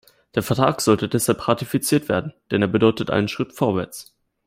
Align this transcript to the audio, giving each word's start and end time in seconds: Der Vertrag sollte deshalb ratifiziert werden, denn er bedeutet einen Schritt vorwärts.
Der 0.33 0.41
Vertrag 0.41 0.81
sollte 0.81 1.07
deshalb 1.07 1.47
ratifiziert 1.47 2.09
werden, 2.09 2.33
denn 2.49 2.63
er 2.63 2.67
bedeutet 2.67 3.11
einen 3.11 3.27
Schritt 3.27 3.53
vorwärts. 3.53 4.15